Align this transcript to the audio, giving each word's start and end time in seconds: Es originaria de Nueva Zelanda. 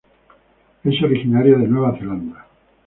Es 0.83 0.99
originaria 1.03 1.55
de 1.59 1.67
Nueva 1.67 1.95
Zelanda. 1.99 2.47